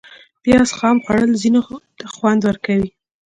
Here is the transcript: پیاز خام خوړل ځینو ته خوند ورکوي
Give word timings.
پیاز 0.43 0.69
خام 0.77 0.97
خوړل 1.03 1.31
ځینو 1.41 1.61
ته 1.97 2.05
خوند 2.13 2.39
ورکوي 2.43 2.89